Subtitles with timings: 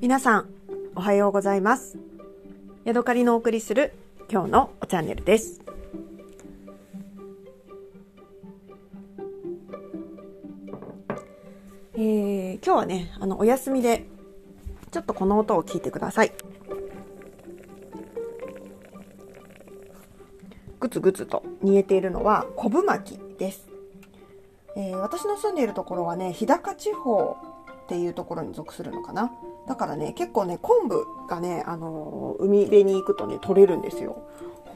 [0.00, 0.48] 皆さん、
[0.94, 1.98] おはようございます。
[2.86, 3.92] ヤドカリのお送りする
[4.30, 5.60] 今日のチャンネルです。
[11.92, 14.06] えー、今日はね、あの、お休みで、
[14.90, 16.32] ちょっとこの音を聞いてください。
[20.80, 23.68] ぐつぐつと煮えているのは昆布巻きです。
[24.76, 27.36] えー私の住んでいるところはね、日高地方
[27.84, 29.30] っていうところに属するのかな。
[29.70, 34.20] だからね、結構ね、昆布がね、あのー海辺に行くとね、取れるんですよ。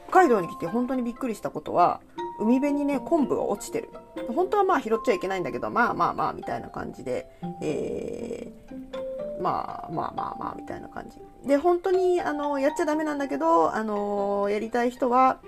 [0.07, 1.99] 北海道に来て本当にびっくりしたことは、
[2.39, 3.89] 海辺にね、昆布が落ちてる。
[4.33, 7.27] 本当はまあ拾っちゃいけないんだけど、まあまあまあみたいな感じで、
[7.61, 11.17] えーまあまあまあまあみたいな感じ。
[11.45, 15.39] で、本当にあのやっちゃダメなんだけど、あのやりたい人は、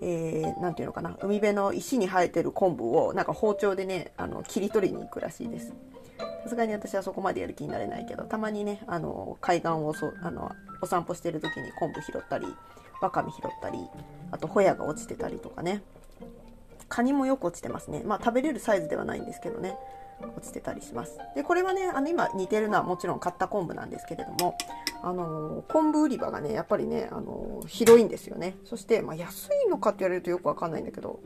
[0.00, 5.74] えー、なんていうのかな、海辺の石に生えてる昆布をなんか包丁でね、あの切り取りに行くらしいです。
[6.42, 10.50] さすがに私はそこまでやる気になれないけど、たまにね、あの海岸をそあの
[10.80, 12.46] お散歩してる時に昆布拾ったり、
[13.00, 13.78] わかめ拾ったり、
[14.30, 15.82] あとホヤが落ちてたりとかね。
[16.88, 18.02] カニもよく落ちてますね。
[18.04, 19.76] まあ食べれるサイズではないんですけどね。
[20.20, 21.18] 落ちてたりします。
[21.34, 24.56] で、これはね、あの今似てるのはもちろん買った昆布なんですけれども、
[25.02, 28.56] あの昆布売り場がね、やっぱりね、あの広いんですよね。
[28.64, 31.20] そして、まあ、安いのかって言われるとよくわかんないんだけど、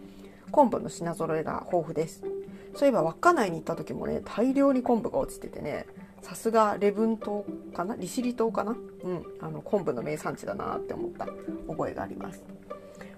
[0.50, 2.24] 昆布の品揃えが豊富です。
[2.74, 5.86] そういえば稚内に行った時もね、大量に昆布が落ちててね、
[6.22, 7.96] さすが礼文島かな？
[7.96, 8.72] 利尻島かな？
[8.72, 11.26] うん、あの昆布の名産地だなって思った。
[11.68, 12.42] 覚えがあります。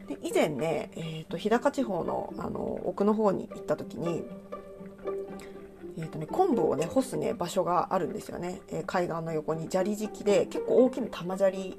[0.09, 4.25] で以前ね、えー、と日高地方のあの奥の方に行った時に、
[5.99, 11.79] えーとね、昆布をね干すね場所があるんですよね、えー海岸の横に砂利敷きで結構大きな玉砂利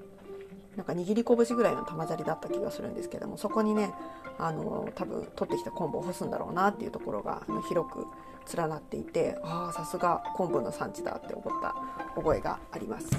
[0.76, 3.94] なんか握り拳ぐらいの玉砂利だった気がするんですけどもそこにね
[4.40, 8.08] あの多分取ってきた昆布を干すんだろうなっていうところが広く
[8.56, 11.76] 連なっていてああさすが昆布の産地だって思った
[12.16, 13.10] 覚えがあります。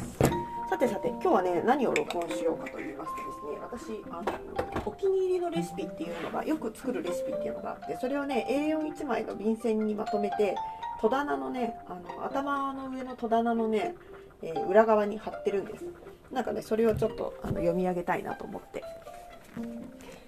[0.69, 10.57] さてさて今日はね何を録音しようかと言いますとですね私あのお気に入りのレシピっていうのがよく作るレシピっていうのがあってそれをね A41 枚の便箋にまとめて
[11.01, 13.95] 戸棚のねあの頭の上の戸棚のね、
[14.43, 15.85] えー裏側に貼ってるんです。
[16.31, 18.83] なんかねそれをちょっとあの読み上げたいなと思って。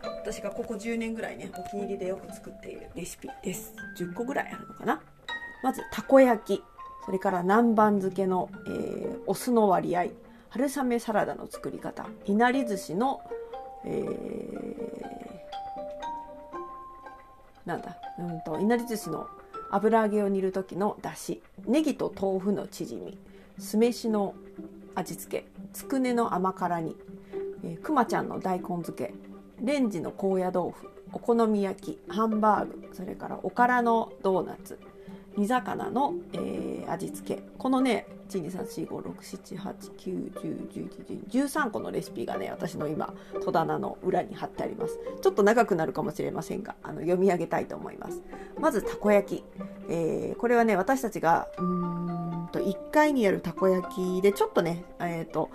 [0.03, 3.75] 私がここ10年ぐらいねお気に入りでよく作っているレシピです。
[3.99, 5.01] 10個ぐらいあるのかな。
[5.62, 6.65] まずたこ焼き。
[7.05, 10.07] それから南蛮漬けの、えーお酢の割合。
[10.51, 12.07] 春雨サラダの作り方。
[12.25, 13.21] いなり寿司の、
[13.84, 15.07] えー
[17.65, 17.97] なんだ？
[18.19, 19.28] うんといなり寿司の
[19.71, 23.19] 油揚げを煮る時のだしネギと豆腐のチヂミ。
[23.59, 24.34] 酢飯の
[24.97, 25.47] 味付け。
[25.75, 26.97] つくねの甘辛煮、
[27.62, 29.12] えくまちゃんの大根漬け。
[29.62, 30.91] レンジの高野豆腐。
[31.12, 31.99] お好み焼き。
[32.09, 32.89] ハンバーグ。
[32.93, 34.79] それからおからのドーナツ。
[35.37, 37.43] 煮魚の、えー味付け。
[37.59, 41.65] このね1 2 3 4 5 6 7 8 9 1 0 1 1 1 1 1
[41.67, 43.13] 3個のレシピがね私の今
[43.45, 48.23] 戸棚の裏に貼ってありますちょっと長くなるかもしれませんがあの読み上げたいと思います
[48.61, 49.45] まずたこ焼き、
[49.89, 55.51] えーこれはね私たちがうんと1回にやるたこ焼きでちょっとねえっ、と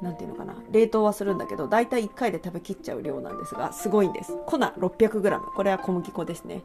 [0.00, 6.62] なんていうのかな冷凍はするんだけど大体1回で食べきっちゃう量なんですがすごいんです粉 600g これは小麦粉ですね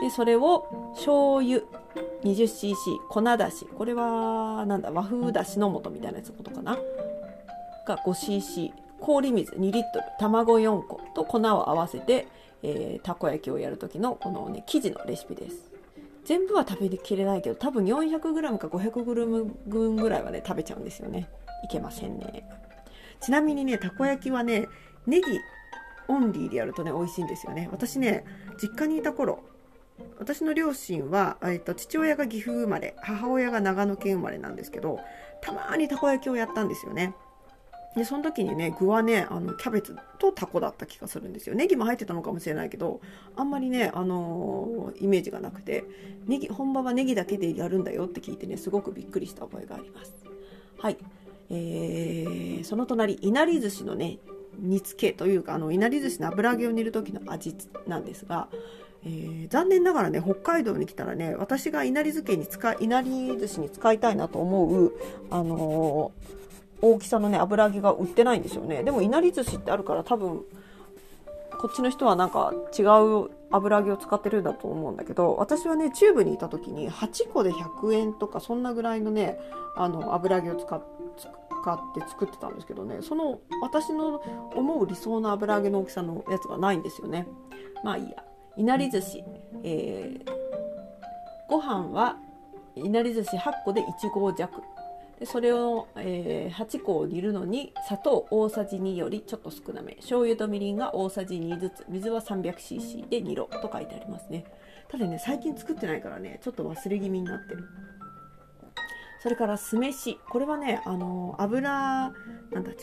[0.00, 1.62] でそれを醤油
[2.22, 2.74] 20cc
[3.08, 6.78] 粉だしこれはなんだ和風だしの素みたいなやつのことかな？
[7.86, 12.26] が 5cc 氷水2リットル卵4個と粉を合わせて、
[12.62, 15.70] えーたこ焼きをやる時のこのね生地のレシピです。
[16.24, 21.28] 全部は食べきれないけど多分 400g か 500g 分ぐらいはね食べちゃうんですよね。
[21.64, 22.48] いけませんね。
[23.20, 24.66] ちなみにねたこ焼きはね
[25.06, 25.26] ネギ
[26.08, 27.68] オンリーでやるとね美味しいんですよね。
[27.70, 28.24] 私ね
[28.60, 29.40] 実家にいた頃
[30.18, 35.00] 私の両親は、えっと、父親が岐阜生まれ母親が長野県生まれなんですけど
[35.40, 37.14] たまにたこ焼きをやったんですよね。
[37.96, 41.54] でその時にね具はねあのキャベツとタコだった気がするんですよ。
[41.54, 43.00] ネギも入ってたのかもしれないけど
[43.36, 45.84] あんまりね、あのーイメージがなくて
[46.26, 50.14] ネギ本場はネギだけでやるんだよって聞いてねすごくびっくりした覚えがあります。
[50.78, 50.98] はい。
[51.48, 54.18] えーその隣いなり寿司のね
[54.58, 57.54] 煮付けというかあのいなり寿司の油揚げを煮る時の味
[57.86, 58.48] なんですが、
[59.06, 64.92] えー残念ながらね北海道に来たらね私がいなり漬けに使いいなり寿司に使いたいなと思う
[65.30, 66.36] あのー
[66.82, 68.82] 大きさのね油揚げが売ってないんですよね。
[68.82, 70.44] でもいなり寿司ってあるから多分
[71.58, 79.38] こっちの人はなんか違う油揚げを使ってるんだと思うんだけど私はねチューブにいた時に8個で100円とかそんなぐらいのね
[79.74, 80.82] あの油揚げを使っ
[81.62, 84.20] 使って作ってたんですけどねその私の
[84.54, 87.26] 思う理想の油揚げの大きさのやつがないんですよね。
[87.82, 88.22] まあいいや。
[88.56, 89.24] いなり寿司、
[89.62, 90.46] えー
[91.48, 92.16] ご飯は
[92.74, 94.62] いなり寿司8個で1合弱。
[95.20, 99.92] でそれを、えー、8個を煮るのに砂糖大さじ2よりちょっと少なめ。
[99.94, 101.86] 醤油とみりんが大さじ2ずつ。
[101.88, 103.48] 水は 300cc で煮ろ。
[103.62, 104.44] と書いてありますね。
[104.90, 107.64] ただね最近作ってないからねちょっと忘れ気味になってる。
[109.22, 110.18] それから酢飯。
[110.28, 112.76] これはねあの油なんだ違う。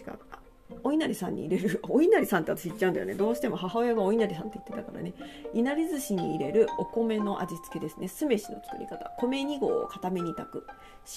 [0.84, 1.80] お稲荷さんに入れる。
[1.90, 3.14] お稲荷さんって私言っちゃうんだよね。
[3.14, 5.14] どうしても母親がお稲荷さんって言ってたからね。
[5.54, 8.08] いなり寿司に入れるお米の味付けですね。
[8.08, 9.12] 酢飯の作り方。
[9.18, 10.66] 米2合を固めに炊く。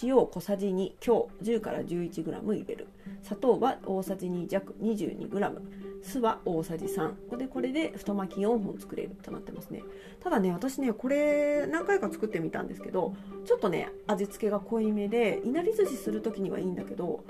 [0.02, 2.86] 塩小さじ2強10から 11g 入れる。
[3.22, 4.74] 砂糖は大さじ2弱。
[4.80, 5.60] 22g
[6.02, 9.10] 酢は大さじ3でこれで太巻き4本作れる。
[9.22, 9.82] となってますね。
[10.20, 13.14] ただね私ねこれ何回か作ってみたんですけど
[13.44, 17.24] ちょっとね味付けが濃いめでいなり寿司する時にはいいんだけど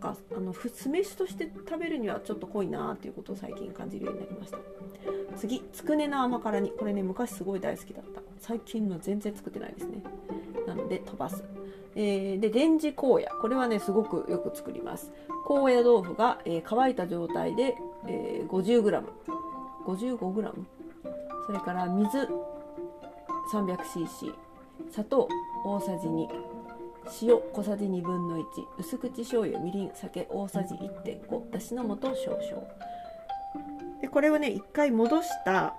[0.00, 4.58] かあの酢飯として食べるにはちょっと濃いなっていうことを最近感じるようになりました。
[5.36, 6.70] 次つくねの甘辛煮。
[6.70, 8.20] これね昔すごい大好きだった。
[8.40, 10.02] 最近の全然作ってないですね。
[10.66, 11.44] なので飛ばす、
[11.94, 13.26] えー、でレンジ高野。
[13.40, 15.12] これはねすごくよく作ります。
[15.46, 17.76] 高野豆腐が、えー、乾いた状態で、
[18.06, 19.02] えー、50g
[19.86, 20.52] 55g
[21.46, 22.28] それから水
[23.52, 24.32] 300cc
[24.90, 25.28] 砂糖
[25.64, 26.28] 大さじ2
[27.22, 28.42] 塩小さじ1分の1
[28.78, 32.40] 薄口醤油みりん酒大さじ1.5だしの素少々。
[34.00, 35.74] でこれをね一回戻した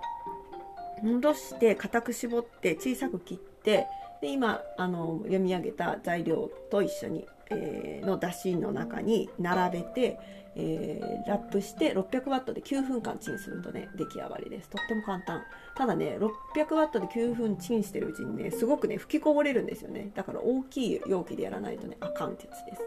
[1.02, 3.86] 戻して固く絞って小さく切って
[4.22, 10.18] で今あの読み上げた材料と一緒に、えー、のだしの中に並べて
[10.54, 14.68] えー、ラップして600ワットで9分間チンするとね出来上がりです。
[14.68, 15.42] とっても簡単。
[15.74, 20.10] ただね600ワットで9分チンしてるうちにねすごくね吹きこぼれるんですよね。
[20.14, 22.82] だから大きい容器でやらないとねあかんってやつです。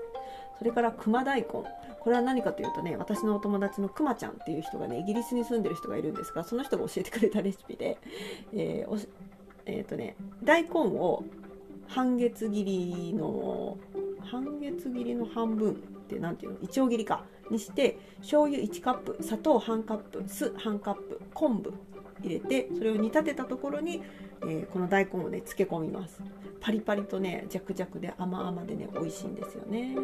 [0.59, 1.47] それから熊大根。
[1.47, 1.65] こ
[2.11, 7.97] れは何かというとね私のお友達のくまちゃんっていう人がねイギリスに住んでる人がいるんですがその人が教えてくれたレシピで
[8.53, 9.07] えー、
[9.65, 11.23] えー、とね大根を
[11.87, 13.77] 半月切りの
[14.23, 15.75] 半月切りの半分っ
[16.07, 16.59] て何ていうの？
[16.61, 17.25] いちょう切りか。
[17.51, 21.71] にして醤油1カップ砂糖半カップ酢半カップ昆布
[22.23, 24.01] 入れてそれを煮立てたところに、
[24.41, 26.21] えー、この大根をね漬け込みます。
[26.59, 29.95] パリパリとねジャクジャクで甘々でね美味しいんですよね。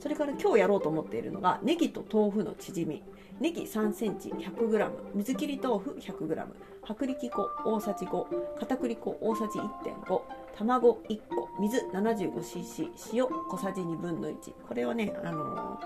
[0.00, 3.02] それから今日やろうと思っているのがネギと豆腐のチヂミ。
[3.40, 6.46] ネギ3センチ 100g 水切り豆腐 100g
[6.90, 10.20] 薄力粉大さじ5片栗粉大さじ1.5
[10.56, 14.34] 卵1個水 75cc 塩小さじ1分の1
[14.66, 15.78] これをねあの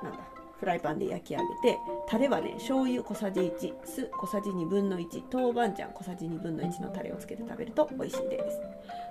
[0.00, 0.18] ー、なんだ
[0.58, 8.60] フライパンで焼き上げてタレはね醤油小さじ1酢小さじ1分の1豆板醤小さじ1分の1のタレをつけて食べると美味しいです。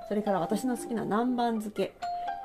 [0.07, 1.93] それから私の好きな南蛮漬け。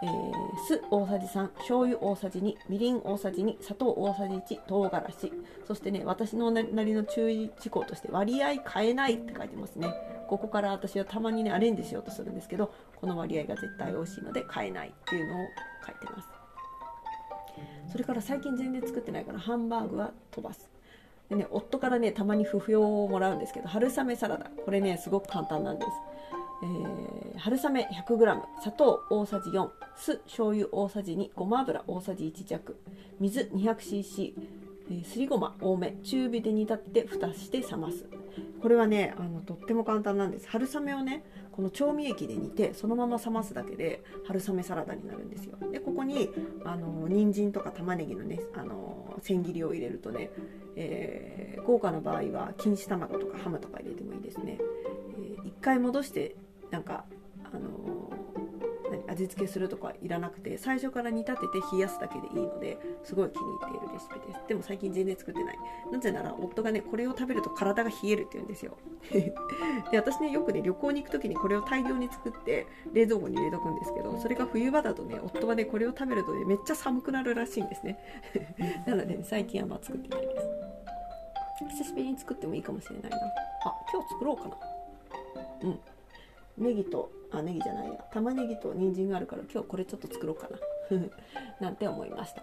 [0.01, 5.33] えー、酢大さじ3、醤油大さじ2、みりん大さじ2、砂糖大さじ1、唐辛子。
[5.67, 9.93] そしてね、私のなりの注意事項として割合変えないって書いてますね。
[10.29, 15.47] ここから私はたまにね、アレンジしようとするんですけど、この割合が絶対美味しいので変えないっていうのを
[15.85, 16.29] 書いてます。
[17.91, 20.71] それから最近全然作ってないからハンバーグは飛ばす。
[21.29, 24.51] でね、夫からね、たまに不評をもらうんですけど、春雨サラダ。
[24.65, 25.91] これね、すごく簡単なんです。
[26.63, 32.77] えー、春雨 100g 砂糖大さじ4酢醤油大さじ2ごま油大さじ1弱
[33.21, 34.35] 水 200cc
[34.91, 38.07] えー、すりごま多め中火で煮立って蓋して冷ます。
[38.63, 40.49] これはねあのとっても簡単なんです。
[40.49, 45.59] 春雨をねこの調味液で煮てそのまま冷ますだけで春雨サラダになるんですよ。
[45.71, 46.31] でここに
[46.65, 50.31] あの人参とか玉ねぎのねあの千切りを入れるとね、
[50.77, 54.59] えー、豪華な場合は錦糸卵とかハムとか入れてもいいですね、
[55.19, 56.37] えー、一回戻して
[56.71, 57.05] なんか
[57.53, 58.11] あの
[59.09, 64.49] 味付けするとかいらなくて最初から煮立てて冷やすだけでいいのですごい気に入っているレシピです。
[64.49, 65.59] でも最近全然作ってない。
[65.91, 68.77] なぜなら夫がねこれを食べると体が冷えるって言うんですよ。
[69.91, 77.99] で私ねよくね旅行に行く時にこれを大量に作って冷蔵庫に入れとくんですけどそれが冬場だとね夫はねこれを食べるとねめっちゃ寒くなるらしいんですね。
[78.87, 80.49] なので、ね、最近はまあ作ってないです。
[81.71, 83.17] 久しぶりに作ってもいいかもしれないな。
[83.65, 84.57] あ今日作ろうかな。
[85.63, 85.81] うん。
[86.59, 87.95] ネギとあネギじゃないや。
[88.13, 90.59] 玉ねぎと人参があるから今日これちょっと作ろうかな。
[91.61, 92.43] なんて思いました、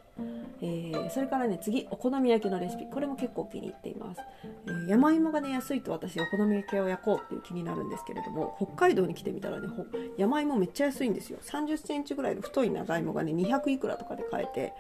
[0.62, 2.86] えー、それからね次お好み焼きのレシピ。
[2.86, 4.22] これも結構気に入っています、
[4.68, 9.68] えー、山芋がね安いと私お好み焼きを焼こうっていう気になるんですけれども北海道に来てみたらね
[10.18, 11.40] 山芋めっちゃ安いんですよ。
[11.42, 14.74] 3 0センチぐらいの太い長芋がね200いくらとかで買えて、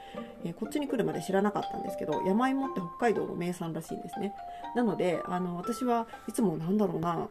[0.43, 4.33] えー、こっちに来るまで知らなかったんですけど山芋って北海道の名産らしいんですね。
[4.75, 7.29] なのであの私はいつもなんだろうな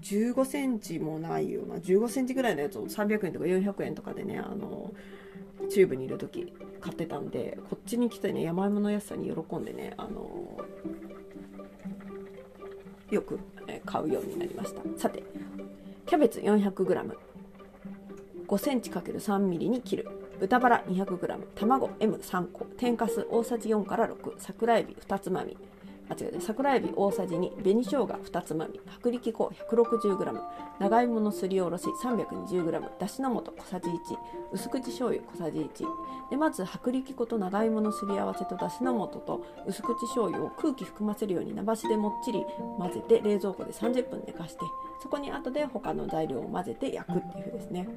[0.00, 4.92] 15センチもないような15センチぐらいのやつを300円とか400円とかでねあの
[5.70, 10.58] チューブにいる時買ってたんでこっちに来てね山芋の安さに喜んでねあの
[13.10, 13.38] よく
[13.84, 14.80] 買うようになりました。
[14.98, 15.22] さて
[16.06, 17.16] キャベツ 400g
[18.46, 20.08] 5センチ ×3 ミリに切る
[20.40, 25.56] 豚バラ 200g 卵 M3 個天かす大さじ4から6桜えび2つまみ
[26.08, 28.80] あ違う桜えび大さじ2紅生姜2つまみ。
[28.98, 30.40] 薄力粉 160g
[30.78, 33.94] 長芋のすりおろし 320g だしの素小さじ1
[34.52, 35.86] 薄口醤油小さじ1
[36.30, 42.44] でまず薄力粉と長芋のすり合わせとだしの素と薄口醤油を空気含ませるように伸ばしでもっちり
[42.78, 44.60] 混ぜて冷蔵庫で30分寝かして
[45.02, 47.88] そこに後で他の材料を混ぜて焼くっていう風ですね。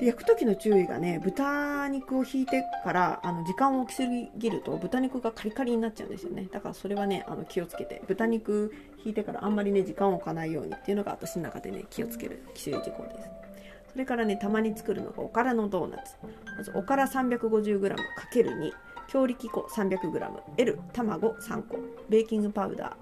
[0.00, 6.48] で焼く時の注意がね豚肉を引いてからあの時間を置きすぎると豚肉がカリカリになっちゃうんですよね。
[6.50, 8.02] だからそれはねあの気をつけて。
[8.08, 8.72] 豚肉
[9.04, 13.28] 引いてからあんまりね時間を置かないようにっていうのが私の中でね気をつける規制事項です
[13.92, 16.14] それからねたまに作るのがおからのドーナツ。
[16.56, 18.72] まずおから 350g×2
[19.06, 21.78] 強力粉 300g L 卵3個
[22.08, 22.96] ベーキングパウダ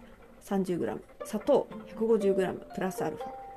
[0.49, 3.49] ー 30g 砂糖 150g プラスアルファ。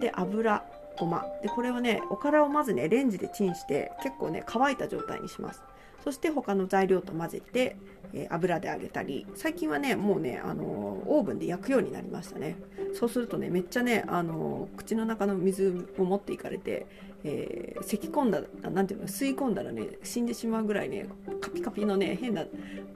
[0.00, 0.62] で油
[0.98, 1.24] ごま。
[1.42, 5.62] でこれをねおからをまずねレンジでチンして結構ね乾いた状態にします。
[6.06, 7.76] そして他の材料と混ぜて、
[8.12, 10.66] えー、油で揚げたり最近はねもうね、あのー、
[11.08, 12.54] オーブンで焼くようになりましたね。
[12.94, 16.86] そうするとねめっちゃね、あのー、口の中の水を持っていかれて、
[17.24, 21.08] えー、咳込んだなんていうの吸い込んだらね死んでしまうぐらいね
[21.40, 22.44] カピカピのね変な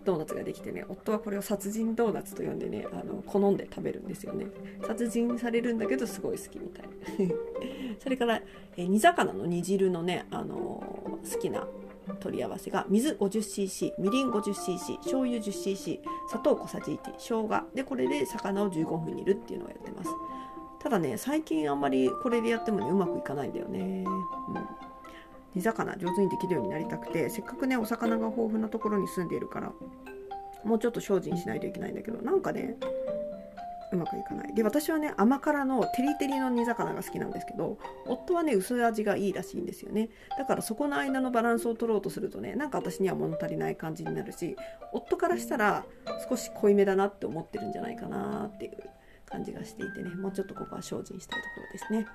[0.04, 4.46] ドーナツができてね夫はこれを殺人ドーナツと呼んでねあの好んで食べるんですよね。
[4.86, 6.86] 殺人されるんだけどすごい好きみたい
[7.98, 8.40] それから、
[8.76, 11.66] え煮魚の煮汁のね、あの好きな
[12.18, 17.62] 取り合わせが水 50cc みりん 50cc 醤油 10cc 砂糖小さじ1生姜。
[17.74, 20.10] でこれで魚を15分煮るっていうのをやってます。
[20.80, 24.66] ただね最近あんまりこれでやってもねうまくいかないんだよね、うん、
[25.54, 29.72] 煮魚上手にできるようになりたくてせっかくねお魚が豊富なところに住んでいるから
[30.64, 32.76] もうちょっと精進しないといけないんだけどなんかね
[33.92, 34.54] うまくいかない。
[34.54, 40.10] で私はね甘辛のテリテリの煮魚が好きなんですけど夫はね薄味がいいらしいんですよね。
[40.38, 44.56] だからそこの間のバランスを取ろうとするとねなんか私には物足りない感じになるし
[44.92, 45.84] 夫からしたら
[46.28, 48.72] 少し濃いめだなって思ってるんじゃないかなっていう
[49.26, 50.10] 感じがしていてね。
[50.10, 52.06] もうちょっとここは精進したいところですね。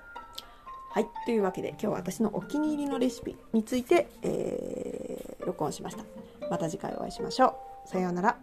[0.91, 1.07] はい。
[1.25, 6.05] というわけで今日は私のお気に入りのレシピについて、えー、録音しました。
[6.49, 7.89] また次回お会いしましょう。
[7.89, 8.37] さようなら。